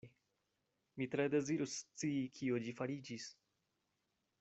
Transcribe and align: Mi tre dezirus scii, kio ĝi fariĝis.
Mi 1.01 1.07
tre 1.15 1.27
dezirus 1.35 1.77
scii, 1.83 2.19
kio 2.39 2.61
ĝi 2.67 2.77
fariĝis. 2.83 3.33